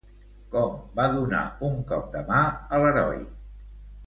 [0.53, 3.23] Com va donar un cop de mà a l'heroi?